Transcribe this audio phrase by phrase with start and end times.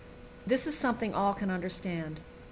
[0.47, 2.21] This is something all can understand.